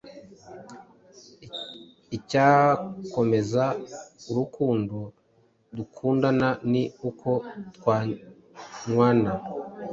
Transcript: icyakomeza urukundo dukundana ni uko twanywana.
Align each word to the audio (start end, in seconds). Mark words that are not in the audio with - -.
icyakomeza 2.17 3.63
urukundo 4.29 4.97
dukundana 5.75 6.49
ni 6.71 6.83
uko 7.09 7.29
twanywana. 7.75 9.31